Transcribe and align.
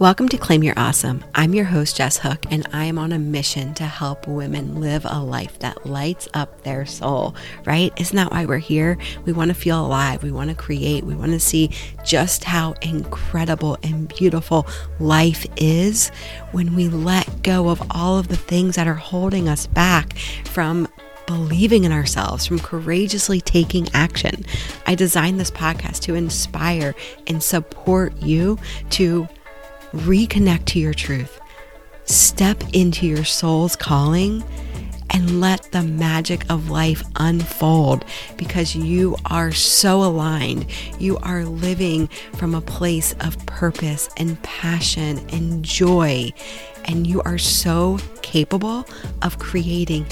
Welcome 0.00 0.28
to 0.30 0.38
Claim 0.38 0.64
Your 0.64 0.74
Awesome. 0.76 1.24
I'm 1.36 1.54
your 1.54 1.66
host, 1.66 1.96
Jess 1.96 2.18
Hook, 2.18 2.46
and 2.50 2.66
I 2.72 2.86
am 2.86 2.98
on 2.98 3.12
a 3.12 3.18
mission 3.18 3.74
to 3.74 3.84
help 3.84 4.26
women 4.26 4.80
live 4.80 5.06
a 5.08 5.22
life 5.22 5.60
that 5.60 5.86
lights 5.86 6.26
up 6.34 6.64
their 6.64 6.84
soul, 6.84 7.36
right? 7.64 7.92
Isn't 7.96 8.16
that 8.16 8.32
why 8.32 8.44
we're 8.44 8.58
here? 8.58 8.98
We 9.24 9.32
want 9.32 9.50
to 9.50 9.54
feel 9.54 9.86
alive. 9.86 10.24
We 10.24 10.32
want 10.32 10.50
to 10.50 10.56
create. 10.56 11.04
We 11.04 11.14
want 11.14 11.30
to 11.30 11.38
see 11.38 11.70
just 12.04 12.42
how 12.42 12.72
incredible 12.82 13.78
and 13.84 14.08
beautiful 14.08 14.66
life 14.98 15.46
is 15.56 16.08
when 16.50 16.74
we 16.74 16.88
let 16.88 17.44
go 17.44 17.68
of 17.68 17.80
all 17.92 18.18
of 18.18 18.26
the 18.26 18.36
things 18.36 18.74
that 18.74 18.88
are 18.88 18.94
holding 18.94 19.48
us 19.48 19.68
back 19.68 20.14
from 20.44 20.88
believing 21.26 21.84
in 21.84 21.92
ourselves, 21.92 22.46
from 22.46 22.58
courageously 22.58 23.40
taking 23.40 23.86
action. 23.94 24.44
I 24.86 24.96
designed 24.96 25.38
this 25.38 25.52
podcast 25.52 26.00
to 26.00 26.16
inspire 26.16 26.96
and 27.28 27.40
support 27.40 28.20
you 28.20 28.58
to 28.90 29.28
reconnect 29.94 30.66
to 30.66 30.78
your 30.78 30.94
truth, 30.94 31.40
step 32.04 32.62
into 32.72 33.06
your 33.06 33.24
soul's 33.24 33.76
calling, 33.76 34.44
and 35.10 35.40
let 35.40 35.70
the 35.70 35.82
magic 35.82 36.50
of 36.50 36.70
life 36.70 37.02
unfold 37.16 38.04
because 38.36 38.74
you 38.74 39.16
are 39.26 39.52
so 39.52 40.02
aligned. 40.02 40.66
You 40.98 41.18
are 41.18 41.44
living 41.44 42.08
from 42.34 42.54
a 42.54 42.60
place 42.60 43.14
of 43.20 43.38
purpose 43.46 44.08
and 44.16 44.42
passion 44.42 45.24
and 45.30 45.64
joy, 45.64 46.32
and 46.86 47.06
you 47.06 47.22
are 47.22 47.38
so 47.38 47.98
capable 48.22 48.86
of 49.22 49.38
creating 49.38 50.06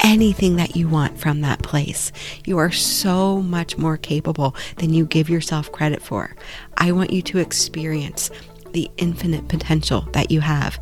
anything 0.00 0.56
that 0.56 0.76
you 0.76 0.88
want 0.88 1.18
from 1.18 1.40
that 1.40 1.62
place. 1.62 2.12
You 2.44 2.58
are 2.58 2.72
so 2.72 3.40
much 3.40 3.78
more 3.78 3.96
capable 3.96 4.54
than 4.76 4.92
you 4.92 5.06
give 5.06 5.30
yourself 5.30 5.72
credit 5.72 6.02
for. 6.02 6.34
I 6.76 6.92
want 6.92 7.10
you 7.10 7.22
to 7.22 7.38
experience 7.38 8.30
the 8.72 8.90
infinite 8.96 9.48
potential 9.48 10.08
that 10.12 10.30
you 10.30 10.40
have. 10.40 10.78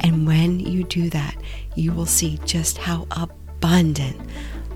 And 0.00 0.26
when 0.26 0.60
you 0.60 0.84
do 0.84 1.10
that, 1.10 1.36
you 1.74 1.92
will 1.92 2.06
see 2.06 2.38
just 2.44 2.78
how 2.78 3.06
abundant 3.10 4.20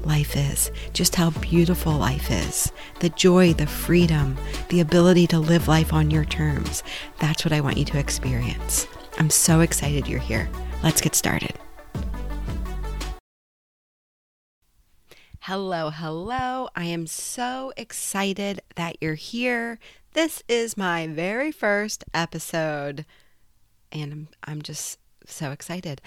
life 0.05 0.37
is, 0.37 0.71
just 0.93 1.15
how 1.15 1.31
beautiful 1.31 1.93
life 1.93 2.31
is, 2.31 2.73
the 3.01 3.11
joy, 3.11 3.53
the 3.53 3.67
freedom, 3.67 4.37
the 4.69 4.81
ability 4.81 5.27
to 5.29 5.39
live 5.39 5.69
life 5.69 5.93
on 5.93 6.11
your 6.11 6.25
terms. 6.25 6.83
That's 7.19 7.45
what 7.45 7.53
I 7.53 7.61
want 7.61 7.77
you 7.77 7.85
to 7.87 7.99
experience. 7.99 8.87
I'm 9.19 9.31
so 9.31 9.61
excited 9.61 10.09
you're 10.09 10.19
here. 10.19 10.49
Let's 10.83 11.01
get 11.01 11.15
started. 11.15 11.53
Hello, 15.45 15.91
hello. 15.91 16.69
I 16.77 16.85
am 16.85 17.07
so 17.07 17.73
excited 17.77 18.61
that 18.77 18.97
you're 19.01 19.15
here. 19.15 19.79
This 20.13 20.43
is 20.49 20.77
my 20.77 21.07
very 21.07 21.53
first 21.53 22.03
episode, 22.13 23.07
and 23.93 24.27
I'm, 24.43 24.61
just 24.61 24.99
so 25.25 25.53
excited. 25.53 26.03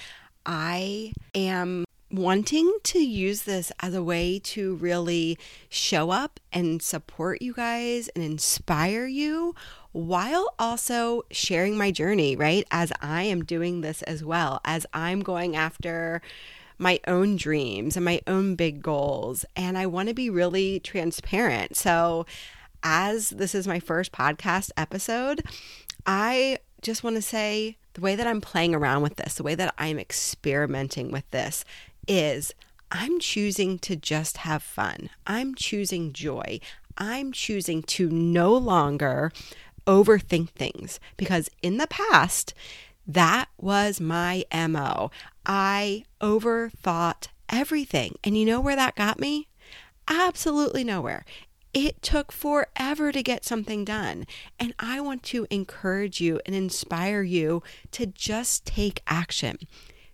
I 0.45 1.13
am 1.33 1.85
wanting 2.11 2.79
to 2.83 2.99
use 2.99 3.43
this 3.43 3.71
as 3.79 3.95
a 3.95 4.03
way 4.03 4.39
to 4.39 4.75
really 4.75 5.37
show 5.69 6.09
up 6.09 6.41
and 6.51 6.81
support 6.81 7.41
you 7.41 7.53
guys 7.53 8.09
and 8.09 8.25
inspire 8.25 9.05
you 9.05 9.55
while 9.93 10.53
also 10.59 11.21
sharing 11.31 11.77
my 11.77 11.89
journey, 11.89 12.35
right? 12.35 12.67
As 12.71 12.91
I 13.01 13.23
am 13.23 13.45
doing 13.45 13.79
this 13.79 14.01
as 14.01 14.21
well, 14.21 14.59
as 14.65 14.85
I'm 14.93 15.21
going 15.21 15.55
after 15.55 16.21
my 16.77 16.99
own 17.07 17.37
dreams 17.37 17.95
and 17.95 18.03
my 18.03 18.19
own 18.27 18.55
big 18.55 18.81
goals. 18.81 19.45
And 19.55 19.77
I 19.77 19.85
want 19.85 20.09
to 20.09 20.13
be 20.13 20.29
really 20.29 20.81
transparent. 20.81 21.77
So, 21.77 22.25
as 22.83 23.29
this 23.29 23.55
is 23.55 23.67
my 23.67 23.79
first 23.79 24.11
podcast 24.11 24.71
episode, 24.77 25.41
I 26.05 26.59
just 26.81 27.03
want 27.03 27.15
to 27.15 27.21
say 27.21 27.77
the 27.93 28.01
way 28.01 28.15
that 28.15 28.27
I'm 28.27 28.41
playing 28.41 28.75
around 28.75 29.01
with 29.01 29.15
this, 29.15 29.35
the 29.35 29.43
way 29.43 29.55
that 29.55 29.73
I'm 29.77 29.97
experimenting 29.97 31.11
with 31.11 31.29
this 31.31 31.63
is 32.07 32.53
I'm 32.91 33.19
choosing 33.19 33.79
to 33.79 33.95
just 33.95 34.37
have 34.37 34.61
fun. 34.61 35.09
I'm 35.25 35.55
choosing 35.55 36.13
joy. 36.13 36.59
I'm 36.97 37.31
choosing 37.31 37.81
to 37.83 38.09
no 38.09 38.53
longer 38.53 39.31
overthink 39.87 40.49
things 40.49 40.99
because 41.17 41.49
in 41.61 41.77
the 41.77 41.87
past, 41.87 42.53
that 43.07 43.49
was 43.57 43.99
my 43.99 44.45
MO. 44.53 45.11
I 45.45 46.05
overthought 46.21 47.27
everything. 47.49 48.15
And 48.23 48.37
you 48.37 48.45
know 48.45 48.61
where 48.61 48.75
that 48.75 48.95
got 48.95 49.19
me? 49.19 49.47
Absolutely 50.07 50.83
nowhere. 50.83 51.25
It 51.73 52.03
took 52.03 52.31
forever 52.31 53.11
to 53.11 53.23
get 53.23 53.43
something 53.43 53.83
done. 53.83 54.27
And 54.59 54.75
I 54.77 55.01
want 55.01 55.23
to 55.23 55.47
encourage 55.49 56.21
you 56.21 56.39
and 56.45 56.55
inspire 56.55 57.23
you 57.23 57.63
to 57.91 58.05
just 58.05 58.65
take 58.65 59.01
action. 59.07 59.57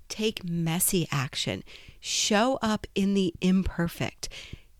Take 0.08 0.44
messy 0.44 1.08
action. 1.12 1.64
Show 2.00 2.60
up 2.62 2.88
in 2.96 3.14
the 3.14 3.34
imperfect. 3.42 4.30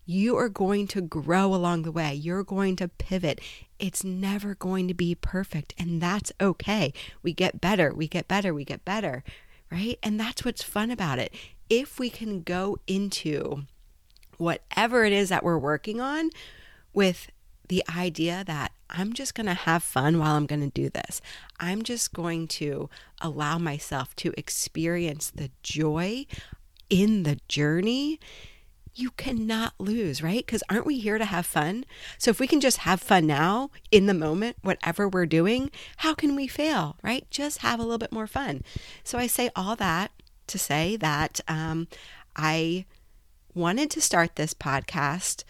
You 0.06 0.36
are 0.38 0.48
going 0.48 0.86
to 0.88 1.02
grow 1.02 1.54
along 1.54 1.82
the 1.82 1.92
way. 1.92 2.14
You're 2.14 2.42
going 2.42 2.76
to 2.76 2.88
pivot. 2.88 3.40
It's 3.78 4.02
never 4.02 4.54
going 4.54 4.88
to 4.88 4.94
be 4.94 5.14
perfect. 5.14 5.74
And 5.78 6.00
that's 6.00 6.32
okay. 6.40 6.94
We 7.22 7.34
get 7.34 7.60
better. 7.60 7.94
We 7.94 8.08
get 8.08 8.26
better. 8.26 8.54
We 8.54 8.64
get 8.64 8.86
better. 8.86 9.22
Right. 9.70 9.98
And 10.02 10.18
that's 10.18 10.44
what's 10.44 10.62
fun 10.62 10.90
about 10.90 11.18
it. 11.18 11.32
If 11.68 12.00
we 12.00 12.10
can 12.10 12.42
go 12.42 12.78
into 12.86 13.64
whatever 14.38 15.04
it 15.04 15.12
is 15.12 15.28
that 15.28 15.44
we're 15.44 15.58
working 15.58 16.00
on 16.00 16.30
with 16.92 17.30
the 17.68 17.84
idea 17.96 18.42
that 18.46 18.72
I'm 18.90 19.12
just 19.12 19.34
going 19.34 19.46
to 19.46 19.54
have 19.54 19.82
fun 19.82 20.18
while 20.18 20.34
I'm 20.34 20.46
going 20.46 20.68
to 20.68 20.82
do 20.82 20.90
this. 20.90 21.22
I'm 21.60 21.82
just 21.82 22.12
going 22.12 22.48
to 22.48 22.90
allow 23.20 23.58
myself 23.58 24.16
to 24.16 24.34
experience 24.36 25.30
the 25.30 25.50
joy 25.62 26.26
in 26.88 27.22
the 27.22 27.38
journey. 27.46 28.18
You 28.92 29.12
cannot 29.12 29.74
lose, 29.78 30.20
right? 30.20 30.44
Because 30.44 30.64
aren't 30.68 30.84
we 30.84 30.98
here 30.98 31.16
to 31.16 31.24
have 31.24 31.46
fun? 31.46 31.84
So 32.18 32.32
if 32.32 32.40
we 32.40 32.48
can 32.48 32.60
just 32.60 32.78
have 32.78 33.00
fun 33.00 33.28
now 33.28 33.70
in 33.92 34.06
the 34.06 34.14
moment, 34.14 34.56
whatever 34.62 35.08
we're 35.08 35.26
doing, 35.26 35.70
how 35.98 36.12
can 36.12 36.34
we 36.34 36.48
fail, 36.48 36.96
right? 37.02 37.24
Just 37.30 37.58
have 37.58 37.78
a 37.78 37.84
little 37.84 37.98
bit 37.98 38.10
more 38.10 38.26
fun. 38.26 38.64
So 39.04 39.16
I 39.16 39.28
say 39.28 39.48
all 39.54 39.76
that 39.76 40.10
to 40.48 40.58
say 40.58 40.96
that 40.96 41.40
um, 41.46 41.86
I 42.34 42.84
wanted 43.54 43.90
to 43.92 44.00
start 44.00 44.34
this 44.34 44.54
podcast 44.54 45.44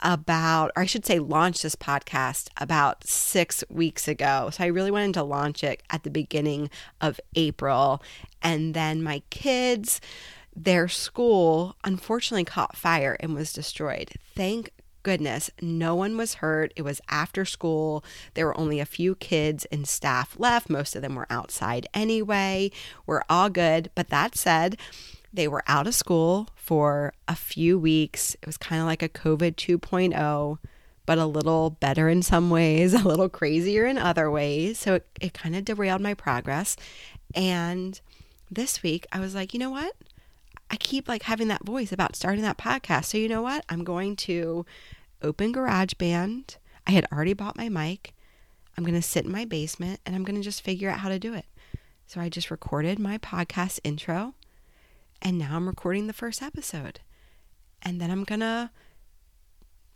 about, 0.00 0.72
or 0.76 0.82
I 0.82 0.86
should 0.86 1.06
say, 1.06 1.18
launch 1.18 1.62
this 1.62 1.76
podcast 1.76 2.48
about 2.56 3.06
six 3.06 3.64
weeks 3.68 4.08
ago. 4.08 4.50
So 4.52 4.64
I 4.64 4.68
really 4.68 4.90
wanted 4.90 5.14
to 5.14 5.22
launch 5.22 5.64
it 5.64 5.82
at 5.90 6.02
the 6.02 6.10
beginning 6.10 6.70
of 7.00 7.20
April. 7.34 8.02
And 8.42 8.74
then 8.74 9.02
my 9.02 9.22
kids, 9.30 10.00
their 10.54 10.88
school 10.88 11.76
unfortunately 11.84 12.44
caught 12.44 12.76
fire 12.76 13.16
and 13.20 13.34
was 13.34 13.52
destroyed. 13.52 14.12
Thank 14.34 14.72
goodness, 15.02 15.50
no 15.62 15.94
one 15.94 16.16
was 16.16 16.34
hurt. 16.34 16.72
It 16.76 16.82
was 16.82 17.00
after 17.08 17.44
school. 17.44 18.04
There 18.34 18.46
were 18.46 18.58
only 18.58 18.80
a 18.80 18.84
few 18.84 19.14
kids 19.14 19.64
and 19.66 19.88
staff 19.88 20.38
left. 20.38 20.68
Most 20.68 20.94
of 20.96 21.02
them 21.02 21.14
were 21.14 21.26
outside 21.30 21.86
anyway. 21.94 22.70
We're 23.06 23.22
all 23.30 23.48
good. 23.48 23.90
But 23.94 24.08
that 24.08 24.36
said, 24.36 24.76
they 25.32 25.48
were 25.48 25.62
out 25.66 25.86
of 25.86 25.94
school 25.94 26.48
for 26.54 27.12
a 27.26 27.34
few 27.34 27.78
weeks. 27.78 28.34
It 28.34 28.46
was 28.46 28.56
kind 28.56 28.80
of 28.80 28.86
like 28.86 29.02
a 29.02 29.08
COVID 29.08 29.56
2.0, 29.56 30.58
but 31.06 31.18
a 31.18 31.26
little 31.26 31.70
better 31.70 32.08
in 32.08 32.22
some 32.22 32.50
ways, 32.50 32.94
a 32.94 33.06
little 33.06 33.28
crazier 33.28 33.84
in 33.86 33.98
other 33.98 34.30
ways. 34.30 34.78
So 34.78 34.94
it, 34.94 35.06
it 35.20 35.34
kind 35.34 35.54
of 35.56 35.64
derailed 35.64 36.00
my 36.00 36.14
progress. 36.14 36.76
And 37.34 38.00
this 38.50 38.82
week, 38.82 39.06
I 39.12 39.20
was 39.20 39.34
like, 39.34 39.52
you 39.52 39.60
know 39.60 39.70
what? 39.70 39.94
I 40.70 40.76
keep 40.76 41.08
like 41.08 41.22
having 41.22 41.48
that 41.48 41.64
voice 41.64 41.92
about 41.92 42.16
starting 42.16 42.42
that 42.42 42.58
podcast. 42.58 43.06
So 43.06 43.18
you 43.18 43.28
know 43.28 43.42
what? 43.42 43.64
I'm 43.68 43.84
going 43.84 44.16
to 44.16 44.66
open 45.22 45.52
GarageBand. 45.52 46.56
I 46.86 46.90
had 46.92 47.06
already 47.12 47.32
bought 47.32 47.56
my 47.56 47.68
mic. 47.68 48.14
I'm 48.76 48.84
going 48.84 48.94
to 48.94 49.02
sit 49.02 49.24
in 49.24 49.32
my 49.32 49.44
basement 49.44 50.00
and 50.06 50.14
I'm 50.14 50.24
going 50.24 50.36
to 50.36 50.42
just 50.42 50.62
figure 50.62 50.90
out 50.90 51.00
how 51.00 51.08
to 51.08 51.18
do 51.18 51.34
it. 51.34 51.46
So 52.06 52.20
I 52.20 52.28
just 52.28 52.50
recorded 52.50 52.98
my 52.98 53.18
podcast 53.18 53.80
intro 53.84 54.34
and 55.22 55.38
now 55.38 55.56
I'm 55.56 55.66
recording 55.66 56.06
the 56.06 56.12
first 56.12 56.42
episode. 56.42 57.00
And 57.82 58.00
then 58.00 58.10
I'm 58.10 58.24
going 58.24 58.40
to 58.40 58.70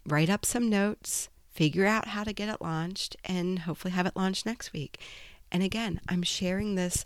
write 0.07 0.31
up 0.31 0.45
some 0.45 0.69
notes, 0.69 1.29
figure 1.51 1.87
out 1.87 2.09
how 2.09 2.25
to 2.25 2.33
get 2.33 2.49
it 2.49 2.63
launched, 2.63 3.17
and 3.25 3.61
hopefully 3.61 3.93
have 3.93 4.07
it 4.07 4.17
launched 4.17 4.47
next 4.47 4.73
week. 4.73 5.01
And 5.51 5.63
again, 5.63 6.01
I'm 6.09 6.23
sharing 6.23 6.75
this 6.75 7.05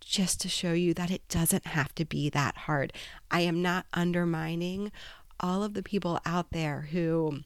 just 0.00 0.40
to 0.42 0.48
show 0.48 0.72
you 0.72 0.94
that 0.94 1.10
it 1.10 1.26
doesn't 1.28 1.66
have 1.68 1.94
to 1.96 2.04
be 2.04 2.28
that 2.30 2.56
hard. 2.56 2.92
I 3.30 3.40
am 3.40 3.62
not 3.62 3.86
undermining 3.92 4.92
all 5.40 5.62
of 5.62 5.74
the 5.74 5.82
people 5.82 6.20
out 6.24 6.50
there 6.50 6.88
who 6.92 7.40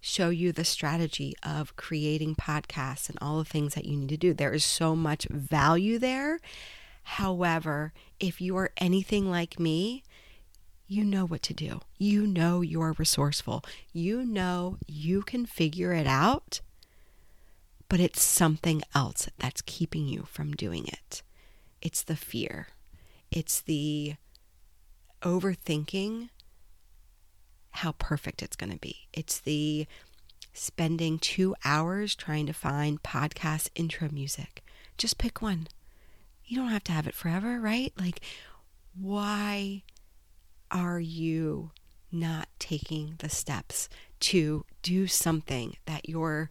show 0.00 0.30
you 0.30 0.52
the 0.52 0.64
strategy 0.64 1.34
of 1.42 1.76
creating 1.76 2.36
podcasts 2.36 3.08
and 3.08 3.18
all 3.20 3.38
the 3.38 3.44
things 3.44 3.74
that 3.74 3.84
you 3.84 3.96
need 3.96 4.08
to 4.08 4.16
do. 4.16 4.32
There 4.32 4.54
is 4.54 4.64
so 4.64 4.94
much 4.94 5.26
value 5.30 5.98
there. 5.98 6.38
However, 7.16 7.92
if 8.20 8.40
you 8.40 8.56
are 8.56 8.70
anything 8.76 9.30
like 9.30 9.58
me, 9.58 10.02
you 10.86 11.04
know 11.04 11.24
what 11.26 11.42
to 11.42 11.54
do. 11.54 11.80
You 11.98 12.26
know 12.26 12.60
you're 12.60 12.94
resourceful. 12.98 13.64
You 13.92 14.24
know 14.24 14.78
you 14.86 15.22
can 15.22 15.46
figure 15.46 15.92
it 15.92 16.06
out. 16.06 16.60
but 17.88 18.00
it's 18.00 18.22
something 18.22 18.82
else 18.94 19.28
that's 19.38 19.62
keeping 19.62 20.06
you 20.06 20.24
from 20.30 20.52
doing 20.52 20.86
it. 20.86 21.22
It's 21.80 22.02
the 22.02 22.16
fear, 22.16 22.68
it's 23.30 23.60
the 23.60 24.14
overthinking 25.22 26.28
how 27.70 27.92
perfect 27.92 28.42
it's 28.42 28.56
going 28.56 28.72
to 28.72 28.78
be. 28.78 29.08
It's 29.12 29.38
the 29.40 29.86
spending 30.52 31.18
two 31.18 31.54
hours 31.64 32.14
trying 32.16 32.46
to 32.46 32.52
find 32.52 33.02
podcast 33.02 33.68
intro 33.74 34.08
music. 34.10 34.64
Just 34.96 35.18
pick 35.18 35.40
one. 35.40 35.68
You 36.48 36.56
don't 36.56 36.70
have 36.70 36.84
to 36.84 36.92
have 36.92 37.06
it 37.06 37.14
forever, 37.14 37.60
right? 37.60 37.92
Like, 37.98 38.20
why 38.98 39.82
are 40.70 40.98
you 40.98 41.70
not 42.10 42.48
taking 42.58 43.16
the 43.18 43.28
steps 43.28 43.88
to 44.20 44.64
do 44.82 45.06
something 45.06 45.76
that 45.84 46.08
your 46.08 46.50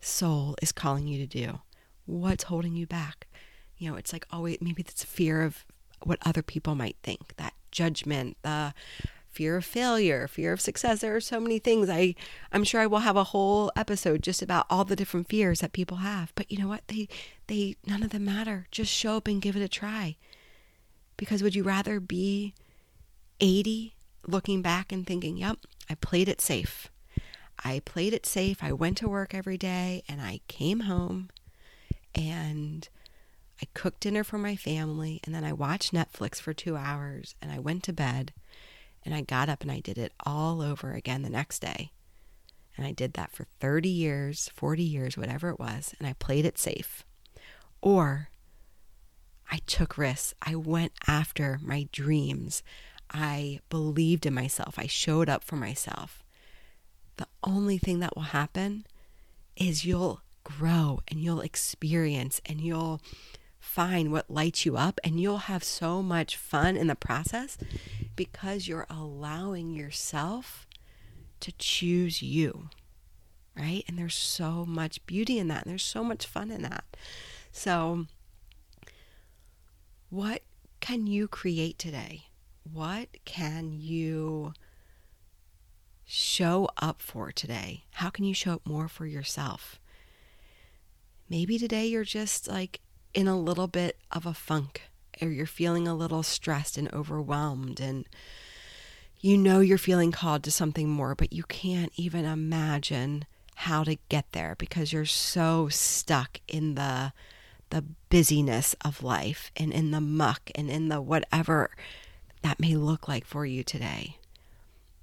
soul 0.00 0.54
is 0.62 0.70
calling 0.70 1.08
you 1.08 1.18
to 1.18 1.26
do? 1.26 1.60
What's 2.06 2.44
holding 2.44 2.74
you 2.74 2.86
back? 2.86 3.26
You 3.78 3.90
know, 3.90 3.96
it's 3.96 4.12
like 4.12 4.26
always 4.30 4.58
maybe 4.60 4.82
it's 4.82 5.02
a 5.02 5.08
fear 5.08 5.42
of 5.42 5.64
what 6.04 6.20
other 6.24 6.42
people 6.42 6.76
might 6.76 6.96
think, 7.02 7.36
that 7.36 7.54
judgment, 7.72 8.36
the 8.42 8.72
fear 9.28 9.56
of 9.56 9.64
failure, 9.64 10.26
fear 10.28 10.52
of 10.52 10.60
success. 10.60 11.00
There 11.00 11.14
are 11.14 11.20
so 11.20 11.40
many 11.40 11.58
things. 11.58 11.90
I 11.90 12.14
I'm 12.52 12.64
sure 12.64 12.80
I 12.80 12.86
will 12.86 13.00
have 13.00 13.16
a 13.16 13.24
whole 13.24 13.72
episode 13.76 14.22
just 14.22 14.40
about 14.40 14.66
all 14.70 14.84
the 14.84 14.96
different 14.96 15.28
fears 15.28 15.60
that 15.60 15.72
people 15.72 15.98
have. 15.98 16.32
But 16.36 16.50
you 16.50 16.58
know 16.58 16.68
what? 16.68 16.86
They 16.88 17.08
they 17.48 17.76
none 17.84 18.02
of 18.02 18.10
them 18.10 18.24
matter. 18.24 18.66
Just 18.70 18.92
show 18.92 19.16
up 19.16 19.26
and 19.26 19.42
give 19.42 19.56
it 19.56 19.62
a 19.62 19.68
try. 19.68 20.16
Because 21.16 21.42
would 21.42 21.54
you 21.54 21.64
rather 21.64 21.98
be 21.98 22.54
80 23.40 23.94
looking 24.26 24.62
back 24.62 24.92
and 24.92 25.06
thinking, 25.06 25.36
"Yep, 25.36 25.58
I 25.90 25.94
played 25.96 26.28
it 26.28 26.40
safe. 26.40 26.90
I 27.64 27.80
played 27.80 28.12
it 28.12 28.24
safe. 28.24 28.62
I 28.62 28.72
went 28.72 28.96
to 28.98 29.08
work 29.08 29.34
every 29.34 29.58
day 29.58 30.04
and 30.08 30.20
I 30.20 30.40
came 30.46 30.80
home 30.80 31.30
and 32.14 32.88
I 33.60 33.66
cooked 33.74 34.00
dinner 34.00 34.22
for 34.22 34.38
my 34.38 34.54
family 34.54 35.20
and 35.24 35.34
then 35.34 35.44
I 35.44 35.52
watched 35.52 35.92
Netflix 35.92 36.36
for 36.40 36.54
2 36.54 36.76
hours 36.76 37.34
and 37.42 37.50
I 37.50 37.58
went 37.58 37.82
to 37.84 37.92
bed." 37.92 38.32
And 39.04 39.14
I 39.14 39.22
got 39.22 39.48
up 39.48 39.62
and 39.62 39.70
I 39.70 39.80
did 39.80 39.96
it 39.96 40.12
all 40.26 40.60
over 40.60 40.92
again 40.92 41.22
the 41.22 41.30
next 41.30 41.60
day. 41.60 41.92
And 42.76 42.86
I 42.86 42.92
did 42.92 43.14
that 43.14 43.32
for 43.32 43.46
30 43.58 43.88
years, 43.88 44.50
40 44.54 44.82
years, 44.82 45.16
whatever 45.16 45.48
it 45.50 45.58
was. 45.58 45.94
And 45.98 46.06
I 46.06 46.12
played 46.12 46.44
it 46.44 46.58
safe. 46.58 47.04
Or 47.80 48.28
I 49.50 49.58
took 49.66 49.96
risks. 49.96 50.34
I 50.42 50.54
went 50.54 50.92
after 51.06 51.58
my 51.62 51.88
dreams. 51.92 52.62
I 53.10 53.60
believed 53.70 54.26
in 54.26 54.34
myself. 54.34 54.78
I 54.78 54.86
showed 54.86 55.28
up 55.28 55.42
for 55.42 55.56
myself. 55.56 56.22
The 57.16 57.26
only 57.42 57.78
thing 57.78 58.00
that 58.00 58.14
will 58.14 58.22
happen 58.24 58.86
is 59.56 59.84
you'll 59.84 60.20
grow 60.44 61.00
and 61.08 61.20
you'll 61.20 61.40
experience 61.40 62.40
and 62.46 62.60
you'll 62.60 63.00
find 63.58 64.12
what 64.12 64.30
lights 64.30 64.64
you 64.64 64.76
up 64.76 65.00
and 65.02 65.20
you'll 65.20 65.38
have 65.38 65.64
so 65.64 66.02
much 66.02 66.36
fun 66.36 66.76
in 66.76 66.86
the 66.86 66.94
process 66.94 67.58
because 68.16 68.68
you're 68.68 68.86
allowing 68.88 69.70
yourself 69.72 70.66
to 71.40 71.52
choose 71.52 72.22
you, 72.22 72.68
right? 73.56 73.84
And 73.88 73.98
there's 73.98 74.14
so 74.14 74.64
much 74.64 75.04
beauty 75.06 75.38
in 75.38 75.48
that. 75.48 75.64
And 75.64 75.70
there's 75.70 75.82
so 75.82 76.04
much 76.04 76.26
fun 76.26 76.50
in 76.50 76.62
that. 76.62 76.84
So, 77.58 78.06
what 80.10 80.42
can 80.78 81.08
you 81.08 81.26
create 81.26 81.76
today? 81.76 82.26
What 82.72 83.08
can 83.24 83.72
you 83.72 84.52
show 86.04 86.68
up 86.80 87.02
for 87.02 87.32
today? 87.32 87.82
How 87.94 88.10
can 88.10 88.24
you 88.24 88.32
show 88.32 88.52
up 88.52 88.64
more 88.64 88.86
for 88.86 89.06
yourself? 89.06 89.80
Maybe 91.28 91.58
today 91.58 91.86
you're 91.86 92.04
just 92.04 92.46
like 92.46 92.78
in 93.12 93.26
a 93.26 93.36
little 93.36 93.66
bit 93.66 93.98
of 94.12 94.24
a 94.24 94.34
funk 94.34 94.82
or 95.20 95.26
you're 95.26 95.44
feeling 95.44 95.88
a 95.88 95.96
little 95.96 96.22
stressed 96.22 96.78
and 96.78 96.88
overwhelmed 96.94 97.80
and 97.80 98.06
you 99.20 99.36
know 99.36 99.58
you're 99.58 99.78
feeling 99.78 100.12
called 100.12 100.44
to 100.44 100.52
something 100.52 100.88
more, 100.88 101.16
but 101.16 101.32
you 101.32 101.42
can't 101.42 101.90
even 101.96 102.24
imagine 102.24 103.24
how 103.56 103.82
to 103.82 103.98
get 104.08 104.30
there 104.30 104.54
because 104.60 104.92
you're 104.92 105.04
so 105.04 105.68
stuck 105.68 106.40
in 106.46 106.76
the 106.76 107.12
the 107.70 107.84
busyness 108.08 108.74
of 108.84 109.02
life 109.02 109.50
and 109.56 109.72
in 109.72 109.90
the 109.90 110.00
muck 110.00 110.50
and 110.54 110.70
in 110.70 110.88
the 110.88 111.00
whatever 111.00 111.70
that 112.42 112.60
may 112.60 112.74
look 112.74 113.08
like 113.08 113.24
for 113.24 113.44
you 113.44 113.62
today. 113.62 114.16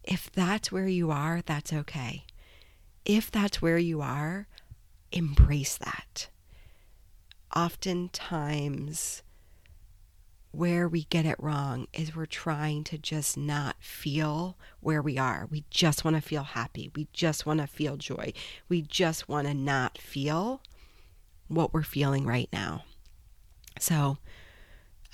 If 0.04 0.32
that's 0.32 0.72
where 0.72 0.88
you 0.88 1.12
are, 1.12 1.42
that's 1.46 1.74
okay. 1.74 2.26
If 3.06 3.32
that's 3.32 3.62
where 3.62 3.78
you 3.78 4.02
are, 4.02 4.48
embrace 5.12 5.78
that. 5.78 6.30
Oftentimes, 7.56 9.24
where 10.52 10.88
we 10.88 11.04
get 11.06 11.26
it 11.26 11.36
wrong 11.38 11.88
is 11.94 12.16
we're 12.16 12.26
trying 12.26 12.84
to 12.86 12.98
just 12.98 13.38
not 13.38 13.76
feel 13.80 14.58
where 14.80 15.02
we 15.02 15.18
are. 15.18 15.48
We 15.50 15.66
just 15.70 16.06
want 16.06 16.16
to 16.16 16.22
feel 16.22 16.44
happy. 16.44 16.90
We 16.96 17.08
just 17.12 17.46
want 17.46 17.60
to 17.60 17.68
feel 17.68 17.98
joy. 17.98 18.32
We 18.70 18.82
just 18.82 19.28
want 19.28 19.48
to 19.48 19.54
not 19.54 19.98
feel 19.98 20.62
what 21.48 21.74
we're 21.74 21.84
feeling 21.84 22.26
right 22.26 22.50
now. 22.52 22.84
So, 23.80 24.18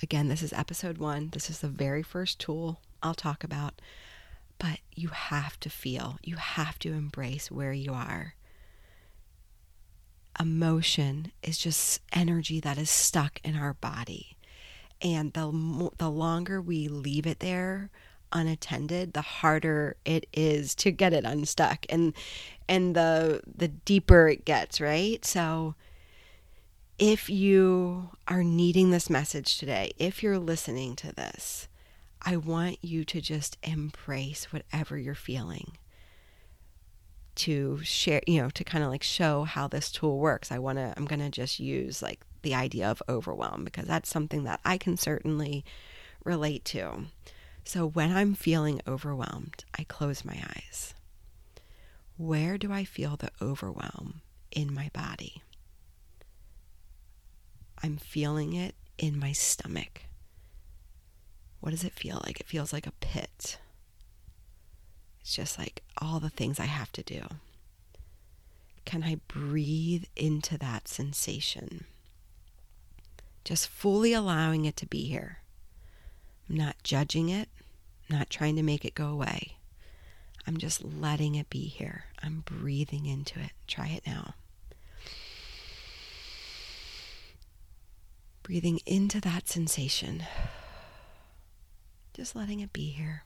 again, 0.02 0.28
this 0.28 0.42
is 0.42 0.52
episode 0.52 0.98
one. 0.98 1.30
This 1.32 1.50
is 1.50 1.60
the 1.60 1.68
very 1.68 2.02
first 2.02 2.38
tool 2.38 2.80
I'll 3.02 3.14
talk 3.14 3.44
about. 3.44 3.80
But 4.58 4.78
you 4.94 5.08
have 5.08 5.58
to 5.60 5.70
feel, 5.70 6.18
you 6.22 6.36
have 6.36 6.78
to 6.80 6.92
embrace 6.92 7.50
where 7.50 7.72
you 7.72 7.92
are. 7.92 8.34
Emotion 10.38 11.32
is 11.42 11.58
just 11.58 12.00
energy 12.12 12.60
that 12.60 12.78
is 12.78 12.90
stuck 12.90 13.40
in 13.44 13.56
our 13.56 13.74
body 13.74 14.36
and 15.02 15.32
the 15.32 15.90
the 15.98 16.10
longer 16.10 16.60
we 16.60 16.88
leave 16.88 17.26
it 17.26 17.40
there 17.40 17.90
unattended 18.32 19.12
the 19.12 19.20
harder 19.20 19.96
it 20.04 20.26
is 20.32 20.74
to 20.74 20.90
get 20.90 21.12
it 21.12 21.24
unstuck 21.24 21.84
and 21.90 22.14
and 22.68 22.96
the 22.96 23.40
the 23.46 23.68
deeper 23.68 24.28
it 24.28 24.44
gets 24.44 24.80
right 24.80 25.24
so 25.24 25.74
if 27.02 27.28
you 27.28 28.10
are 28.28 28.44
needing 28.44 28.90
this 28.90 29.10
message 29.10 29.58
today 29.58 29.92
if 29.98 30.22
you're 30.22 30.38
listening 30.38 30.94
to 30.94 31.12
this 31.14 31.66
i 32.22 32.36
want 32.36 32.78
you 32.82 33.04
to 33.04 33.20
just 33.20 33.58
embrace 33.62 34.52
whatever 34.52 34.96
you're 34.96 35.14
feeling 35.14 35.76
to 37.34 37.80
share 37.82 38.20
you 38.26 38.40
know 38.40 38.50
to 38.50 38.62
kind 38.62 38.84
of 38.84 38.90
like 38.90 39.02
show 39.02 39.42
how 39.44 39.66
this 39.66 39.90
tool 39.90 40.18
works 40.18 40.52
i 40.52 40.58
want 40.58 40.78
to 40.78 40.94
i'm 40.96 41.06
going 41.06 41.18
to 41.18 41.30
just 41.30 41.58
use 41.58 42.02
like 42.02 42.20
the 42.42 42.54
idea 42.54 42.88
of 42.90 43.02
overwhelm 43.08 43.64
because 43.64 43.86
that's 43.86 44.10
something 44.10 44.44
that 44.44 44.60
I 44.64 44.76
can 44.76 44.96
certainly 44.96 45.64
relate 46.24 46.64
to. 46.66 47.06
So 47.64 47.86
when 47.86 48.14
I'm 48.14 48.34
feeling 48.34 48.80
overwhelmed, 48.86 49.64
I 49.76 49.84
close 49.84 50.24
my 50.24 50.36
eyes. 50.56 50.94
Where 52.16 52.58
do 52.58 52.72
I 52.72 52.84
feel 52.84 53.16
the 53.16 53.30
overwhelm 53.40 54.20
in 54.50 54.74
my 54.74 54.90
body? 54.92 55.42
I'm 57.82 57.96
feeling 57.96 58.52
it 58.52 58.74
in 58.98 59.18
my 59.18 59.32
stomach. 59.32 60.02
What 61.60 61.70
does 61.70 61.84
it 61.84 61.92
feel 61.92 62.20
like? 62.24 62.40
It 62.40 62.46
feels 62.46 62.72
like 62.72 62.86
a 62.86 62.92
pit. 62.92 63.58
It's 65.20 65.34
just 65.34 65.58
like 65.58 65.82
all 65.98 66.20
the 66.20 66.30
things 66.30 66.58
I 66.58 66.64
have 66.66 66.92
to 66.92 67.02
do. 67.02 67.22
Can 68.84 69.04
I 69.04 69.20
breathe 69.28 70.04
into 70.16 70.58
that 70.58 70.88
sensation? 70.88 71.84
just 73.44 73.68
fully 73.68 74.12
allowing 74.12 74.64
it 74.64 74.76
to 74.76 74.86
be 74.86 75.04
here. 75.04 75.38
I'm 76.48 76.56
not 76.56 76.76
judging 76.82 77.28
it, 77.28 77.48
not 78.08 78.30
trying 78.30 78.56
to 78.56 78.62
make 78.62 78.84
it 78.84 78.94
go 78.94 79.08
away. 79.08 79.56
I'm 80.46 80.56
just 80.56 80.84
letting 80.84 81.34
it 81.34 81.50
be 81.50 81.66
here. 81.66 82.06
I'm 82.22 82.42
breathing 82.44 83.06
into 83.06 83.38
it. 83.40 83.52
Try 83.66 83.88
it 83.88 84.06
now. 84.06 84.34
Breathing 88.42 88.80
into 88.86 89.20
that 89.20 89.48
sensation. 89.48 90.24
Just 92.14 92.34
letting 92.34 92.60
it 92.60 92.72
be 92.72 92.90
here. 92.90 93.24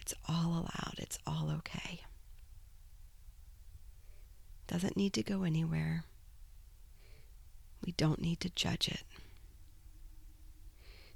It's 0.00 0.14
all 0.28 0.52
allowed. 0.52 0.94
It's 0.98 1.18
all 1.26 1.50
okay. 1.58 2.02
Doesn't 4.66 4.96
need 4.96 5.12
to 5.14 5.22
go 5.22 5.42
anywhere. 5.42 6.04
We 7.84 7.92
don't 7.92 8.20
need 8.20 8.40
to 8.40 8.50
judge 8.50 8.88
it. 8.88 9.02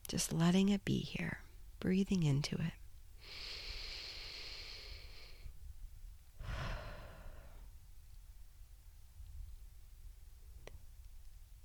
Just 0.09 0.33
letting 0.33 0.69
it 0.69 0.85
be 0.85 0.99
here, 0.99 1.39
breathing 1.79 2.25
into 2.25 2.57
it. 2.57 2.73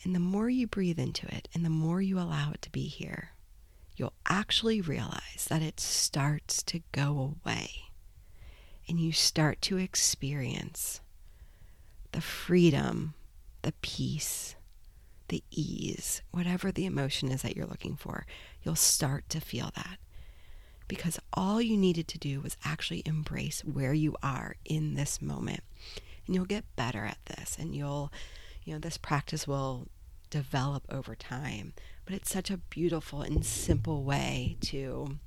And 0.05 0.13
the 0.13 0.19
more 0.19 0.49
you 0.51 0.67
breathe 0.67 0.99
into 0.99 1.25
it 1.35 1.49
and 1.55 1.65
the 1.65 1.69
more 1.69 1.99
you 1.99 2.19
allow 2.19 2.51
it 2.51 2.61
to 2.61 2.71
be 2.71 2.85
here, 2.85 3.31
you'll 3.97 4.13
actually 4.29 4.79
realize 4.79 5.47
that 5.49 5.63
it 5.63 5.79
starts 5.79 6.61
to 6.63 6.83
go 6.91 7.35
away. 7.43 7.71
And 8.87 8.99
you 8.99 9.11
start 9.11 9.63
to 9.63 9.77
experience 9.79 11.01
the 12.11 12.21
freedom, 12.21 13.15
the 13.63 13.73
peace, 13.81 14.55
the 15.29 15.43
ease, 15.49 16.21
whatever 16.29 16.71
the 16.71 16.85
emotion 16.85 17.31
is 17.31 17.41
that 17.41 17.55
you're 17.55 17.65
looking 17.65 17.95
for, 17.95 18.27
you'll 18.61 18.75
start 18.75 19.27
to 19.29 19.41
feel 19.41 19.71
that. 19.75 19.97
Because 20.87 21.19
all 21.33 21.59
you 21.59 21.77
needed 21.77 22.07
to 22.09 22.19
do 22.19 22.41
was 22.41 22.57
actually 22.63 23.01
embrace 23.07 23.61
where 23.65 23.93
you 23.93 24.15
are 24.21 24.55
in 24.65 24.93
this 24.93 25.19
moment. 25.19 25.61
And 26.27 26.35
you'll 26.35 26.45
get 26.45 26.75
better 26.75 27.05
at 27.05 27.17
this 27.25 27.57
and 27.59 27.75
you'll, 27.75 28.13
you 28.63 28.73
know, 28.73 28.79
this 28.79 28.99
practice 28.99 29.47
will 29.47 29.87
develop 30.29 30.83
over 30.89 31.15
time. 31.15 31.73
But 32.05 32.15
it's 32.15 32.31
such 32.31 32.51
a 32.51 32.57
beautiful 32.57 33.21
and 33.21 33.45
simple 33.45 34.03
way 34.03 34.57
to 34.61 35.19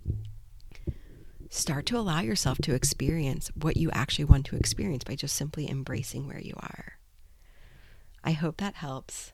start 1.51 1.87
to 1.87 1.97
allow 1.97 2.21
yourself 2.21 2.59
to 2.59 2.75
experience 2.75 3.51
what 3.55 3.77
you 3.77 3.91
actually 3.91 4.25
want 4.25 4.47
to 4.47 4.57
experience 4.57 5.05
by 5.05 5.15
just 5.15 5.35
simply 5.35 5.69
embracing 5.69 6.27
where 6.27 6.41
you 6.41 6.55
are. 6.57 6.99
I 8.23 8.33
hope 8.33 8.59
that 8.59 8.75
helps. 8.75 9.33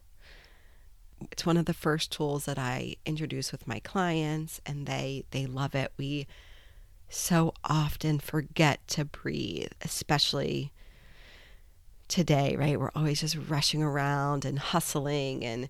It's 1.32 1.46
one 1.46 1.56
of 1.56 1.66
the 1.66 1.74
first 1.74 2.12
tools 2.12 2.44
that 2.44 2.58
I 2.58 2.96
introduce 3.04 3.50
with 3.50 3.66
my 3.66 3.80
clients 3.80 4.60
and 4.64 4.86
they 4.86 5.24
they 5.30 5.46
love 5.46 5.74
it. 5.74 5.92
We 5.96 6.26
so 7.08 7.54
often 7.64 8.18
forget 8.18 8.86
to 8.88 9.04
breathe, 9.04 9.72
especially 9.82 10.72
today, 12.08 12.56
right? 12.56 12.78
We're 12.78 12.90
always 12.94 13.20
just 13.20 13.36
rushing 13.48 13.82
around 13.82 14.44
and 14.44 14.58
hustling 14.58 15.44
and 15.44 15.68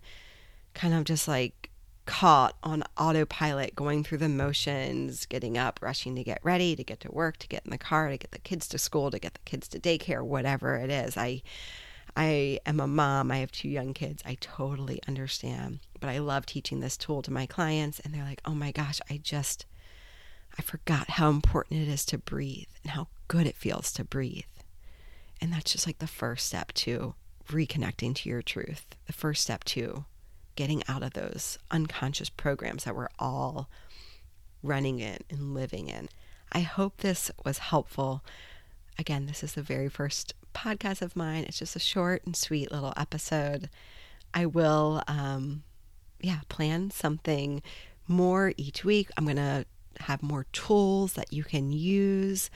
kind 0.73 0.93
of 0.93 1.03
just 1.03 1.27
like 1.27 1.69
caught 2.05 2.55
on 2.63 2.83
autopilot, 2.97 3.75
going 3.75 4.03
through 4.03 4.19
the 4.19 4.29
motions, 4.29 5.25
getting 5.25 5.57
up, 5.57 5.79
rushing 5.81 6.15
to 6.15 6.23
get 6.23 6.39
ready, 6.43 6.75
to 6.75 6.83
get 6.83 6.99
to 7.01 7.11
work, 7.11 7.37
to 7.37 7.47
get 7.47 7.63
in 7.65 7.71
the 7.71 7.77
car, 7.77 8.09
to 8.09 8.17
get 8.17 8.31
the 8.31 8.39
kids 8.39 8.67
to 8.69 8.77
school, 8.77 9.11
to 9.11 9.19
get 9.19 9.33
the 9.33 9.39
kids 9.45 9.67
to 9.69 9.79
daycare, 9.79 10.23
whatever 10.23 10.75
it 10.75 10.89
is. 10.89 11.17
I 11.17 11.41
I 12.17 12.59
am 12.65 12.79
a 12.79 12.87
mom. 12.87 13.29
I 13.31 13.37
have 13.37 13.51
two 13.51 13.67
young 13.67 13.93
kids. 13.93 14.23
I 14.25 14.37
totally 14.39 15.01
understand. 15.07 15.79
But 15.99 16.09
I 16.09 16.19
love 16.19 16.45
teaching 16.45 16.79
this 16.79 16.95
tool 16.95 17.21
to 17.23 17.31
my 17.31 17.45
clients 17.45 17.99
and 17.99 18.13
they're 18.13 18.23
like, 18.23 18.41
"Oh 18.45 18.53
my 18.53 18.71
gosh, 18.71 19.01
I 19.09 19.17
just 19.17 19.65
I 20.57 20.61
forgot 20.61 21.11
how 21.11 21.29
important 21.29 21.81
it 21.81 21.89
is 21.89 22.05
to 22.05 22.17
breathe 22.17 22.67
and 22.83 22.91
how 22.91 23.07
good 23.27 23.47
it 23.47 23.57
feels 23.57 23.91
to 23.93 24.03
breathe." 24.03 24.45
And 25.41 25.51
that's 25.51 25.71
just 25.71 25.87
like 25.87 25.99
the 25.99 26.07
first 26.07 26.45
step 26.45 26.71
to 26.73 27.15
reconnecting 27.47 28.15
to 28.15 28.29
your 28.29 28.41
truth. 28.41 28.95
The 29.07 29.13
first 29.13 29.43
step 29.43 29.63
to 29.65 30.05
getting 30.55 30.83
out 30.87 31.03
of 31.03 31.13
those 31.13 31.57
unconscious 31.69 32.29
programs 32.29 32.85
that 32.85 32.95
we're 32.95 33.09
all 33.19 33.69
running 34.63 34.99
in 34.99 35.17
and 35.29 35.53
living 35.53 35.89
in. 35.89 36.09
I 36.51 36.61
hope 36.61 36.97
this 36.97 37.29
was 37.43 37.57
helpful. 37.57 38.23
Again, 38.97 39.25
this 39.25 39.43
is 39.43 39.53
the 39.53 39.61
very 39.61 39.89
first 39.89 40.33
podcast 40.53 41.01
of 41.01 41.15
mine. 41.15 41.43
It's 41.43 41.59
just 41.59 41.75
a 41.75 41.79
short 41.79 42.25
and 42.25 42.35
sweet 42.35 42.71
little 42.71 42.93
episode. 42.95 43.69
I 44.33 44.45
will, 44.45 45.01
um, 45.07 45.63
yeah, 46.21 46.39
plan 46.49 46.91
something 46.91 47.61
more 48.07 48.53
each 48.57 48.85
week. 48.85 49.09
I'm 49.17 49.25
going 49.25 49.35
to 49.35 49.65
have 49.99 50.23
more 50.23 50.45
tools 50.53 51.13
that 51.13 51.33
you 51.33 51.43
can 51.43 51.71
use. 51.71 52.49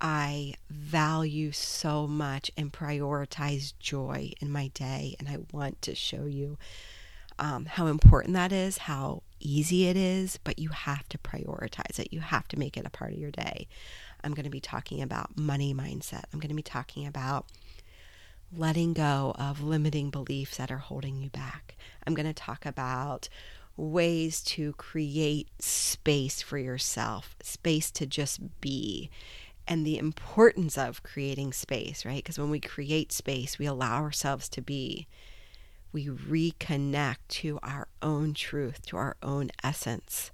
I 0.00 0.54
value 0.70 1.52
so 1.52 2.06
much 2.06 2.50
and 2.56 2.72
prioritize 2.72 3.72
joy 3.80 4.32
in 4.40 4.50
my 4.50 4.68
day, 4.68 5.16
and 5.18 5.28
I 5.28 5.38
want 5.52 5.82
to 5.82 5.94
show 5.94 6.26
you 6.26 6.56
um, 7.38 7.66
how 7.66 7.86
important 7.86 8.34
that 8.34 8.52
is, 8.52 8.78
how 8.78 9.22
easy 9.40 9.86
it 9.86 9.96
is, 9.96 10.38
but 10.42 10.58
you 10.58 10.70
have 10.70 11.08
to 11.10 11.18
prioritize 11.18 11.98
it. 11.98 12.12
You 12.12 12.20
have 12.20 12.48
to 12.48 12.58
make 12.58 12.76
it 12.76 12.86
a 12.86 12.90
part 12.90 13.12
of 13.12 13.18
your 13.18 13.30
day. 13.30 13.68
I'm 14.24 14.34
going 14.34 14.44
to 14.44 14.50
be 14.50 14.60
talking 14.60 15.02
about 15.02 15.36
money 15.36 15.72
mindset. 15.72 16.24
I'm 16.32 16.40
going 16.40 16.48
to 16.48 16.54
be 16.54 16.62
talking 16.62 17.06
about 17.06 17.46
letting 18.56 18.92
go 18.94 19.34
of 19.38 19.62
limiting 19.62 20.10
beliefs 20.10 20.56
that 20.56 20.70
are 20.70 20.78
holding 20.78 21.20
you 21.20 21.30
back. 21.30 21.76
I'm 22.06 22.14
going 22.14 22.26
to 22.26 22.32
talk 22.32 22.66
about 22.66 23.28
ways 23.76 24.42
to 24.42 24.72
create 24.72 25.48
space 25.62 26.42
for 26.42 26.58
yourself, 26.58 27.36
space 27.42 27.90
to 27.92 28.06
just 28.06 28.60
be, 28.60 29.10
and 29.68 29.86
the 29.86 29.98
importance 29.98 30.78
of 30.78 31.02
creating 31.02 31.52
space, 31.52 32.04
right? 32.04 32.24
Because 32.24 32.38
when 32.38 32.50
we 32.50 32.58
create 32.58 33.12
space, 33.12 33.58
we 33.58 33.66
allow 33.66 34.02
ourselves 34.02 34.48
to 34.48 34.62
be 34.62 35.06
we 35.92 36.06
reconnect 36.06 37.16
to 37.28 37.58
our 37.62 37.88
own 38.02 38.34
truth, 38.34 38.84
to 38.86 38.96
our 38.96 39.16
own 39.22 39.50
essence. 39.64 40.30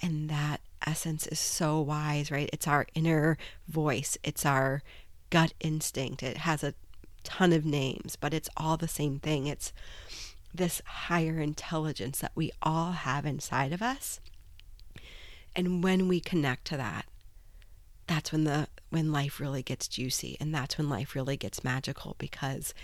And 0.00 0.28
that 0.28 0.60
essence 0.86 1.26
is 1.26 1.38
so 1.38 1.80
wise, 1.80 2.30
right? 2.30 2.50
It's 2.52 2.68
our 2.68 2.86
inner 2.94 3.36
voice, 3.68 4.18
it's 4.22 4.46
our 4.46 4.82
gut 5.30 5.52
instinct. 5.60 6.22
It 6.22 6.38
has 6.38 6.62
a 6.62 6.74
ton 7.24 7.52
of 7.52 7.64
names, 7.64 8.16
but 8.16 8.34
it's 8.34 8.50
all 8.56 8.76
the 8.76 8.88
same 8.88 9.18
thing. 9.18 9.46
It's 9.46 9.72
this 10.52 10.80
higher 10.86 11.40
intelligence 11.40 12.20
that 12.20 12.32
we 12.34 12.52
all 12.62 12.92
have 12.92 13.26
inside 13.26 13.72
of 13.72 13.82
us. 13.82 14.20
And 15.56 15.82
when 15.82 16.06
we 16.06 16.20
connect 16.20 16.66
to 16.66 16.76
that, 16.76 17.06
that's 18.06 18.32
when 18.32 18.44
the 18.44 18.68
when 18.90 19.12
life 19.12 19.40
really 19.40 19.62
gets 19.62 19.88
juicy 19.88 20.36
and 20.40 20.54
that's 20.54 20.78
when 20.78 20.88
life 20.88 21.14
really 21.14 21.36
gets 21.36 21.64
magical 21.64 22.14
because 22.18 22.74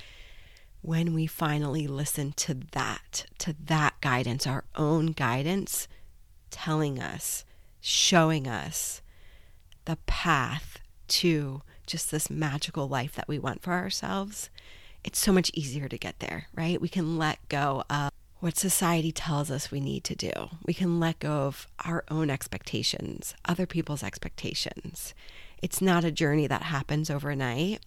when 0.83 1.13
we 1.13 1.27
finally 1.27 1.87
listen 1.87 2.33
to 2.33 2.55
that, 2.73 3.27
to 3.39 3.55
that 3.65 4.01
guidance, 4.01 4.47
our 4.47 4.65
own 4.75 5.07
guidance, 5.09 5.87
telling 6.51 6.99
us, 6.99 7.45
showing 7.81 8.49
us 8.49 9.03
the 9.85 9.97
path 10.07 10.79
to 11.09 11.63
just 11.87 12.11
this 12.11 12.31
magical 12.31 12.89
life 12.89 13.15
that 13.15 13.29
we 13.29 13.39
want 13.39 13.63
for 13.63 13.73
ourselves, 13.73 14.49
it's 15.05 15.19
so 15.19 15.33
much 15.33 15.51
easier 15.55 15.89
to 15.89 15.99
get 15.99 16.19
there, 16.21 16.47
right? 16.55 16.81
We 16.81 16.89
can 16.89 17.19
let 17.19 17.47
go 17.49 17.85
of 17.91 18.10
what 18.41 18.57
society 18.57 19.13
tells 19.13 19.51
us 19.51 19.71
we 19.71 19.81
need 19.81 20.05
to 20.05 20.15
do. 20.15 20.33
We 20.65 20.75
can 20.75 20.99
let 20.99 21.21
go 21.21 21.47
of 21.47 21.67
our 21.85 22.05
own 22.11 22.31
expectations, 22.31 23.35
other 23.45 23.67
people's 23.67 24.03
expectations. 24.03 25.15
It's 25.63 25.81
not 25.83 26.05
a 26.05 26.11
journey 26.11 26.47
that 26.47 26.63
happens 26.63 27.11
overnight 27.11 27.81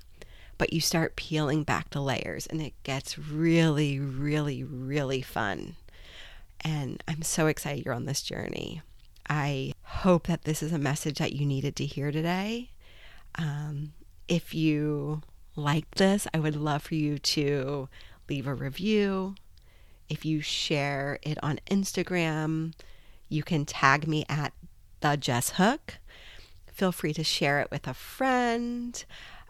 but 0.58 0.74
you 0.74 0.80
start 0.80 1.16
peeling 1.16 1.64
back 1.64 1.90
the 1.90 2.02
layers 2.02 2.48
and 2.48 2.62
it 2.62 2.74
gets 2.84 3.18
really, 3.18 4.00
really, 4.00 4.64
really 4.64 5.22
fun. 5.22 5.76
And 6.62 7.04
I'm 7.08 7.22
so 7.22 7.48
excited 7.48 7.86
you're 7.86 7.94
on 7.94 8.06
this 8.06 8.22
journey. 8.22 8.82
I 9.30 9.74
hope 9.84 10.28
that 10.28 10.44
this 10.44 10.62
is 10.62 10.72
a 10.72 10.78
message 10.78 11.18
that 11.18 11.34
you 11.34 11.46
needed 11.46 11.76
to 11.78 11.86
hear 11.86 12.12
today. 12.12 12.70
Um, 13.36 13.94
if 14.28 14.54
you 14.54 15.22
like 15.56 15.96
this, 15.96 16.28
I 16.34 16.40
would 16.40 16.56
love 16.56 16.84
for 16.84 16.96
you 16.96 17.18
to 17.20 17.90
leave 18.30 18.48
a 18.48 18.54
review. 18.54 19.36
If 20.14 20.26
you 20.26 20.42
share 20.42 21.18
it 21.24 21.40
on 21.42 21.60
Instagram, 21.72 22.76
you 23.30 23.42
can 23.42 23.66
tag 23.66 24.08
me 24.08 24.26
at 24.30 24.54
the 25.00 25.18
Jess 25.18 25.54
Hook. 25.58 25.98
Feel 26.72 26.92
free 26.92 27.14
to 27.14 27.24
share 27.24 27.62
it 27.62 27.72
with 27.72 27.88
a 27.88 27.96
friend. 27.96 29.04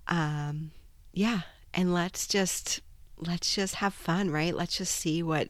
Um, 0.07 0.71
yeah, 1.11 1.41
and 1.73 1.93
let's 1.93 2.27
just 2.27 2.79
let's 3.17 3.53
just 3.53 3.75
have 3.75 3.93
fun, 3.93 4.31
right? 4.31 4.55
Let's 4.55 4.77
just 4.77 4.95
see 4.95 5.21
what 5.21 5.49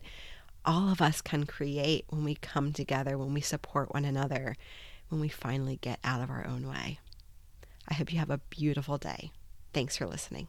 all 0.66 0.90
of 0.90 1.00
us 1.00 1.22
can 1.22 1.46
create 1.46 2.06
when 2.10 2.24
we 2.24 2.34
come 2.34 2.74
together, 2.74 3.16
when 3.16 3.36
we 3.36 3.42
support 3.42 3.94
one 3.94 4.06
another, 4.06 4.56
when 5.10 5.22
we 5.22 5.30
finally 5.30 5.78
get 5.80 6.00
out 6.04 6.24
of 6.24 6.32
our 6.32 6.48
own 6.48 6.68
way. 6.68 6.98
I 7.88 7.94
hope 7.94 8.12
you 8.12 8.18
have 8.18 8.32
a 8.32 8.42
beautiful 8.50 8.98
day. 8.98 9.32
Thanks 9.74 9.96
for 9.96 10.08
listening. 10.08 10.48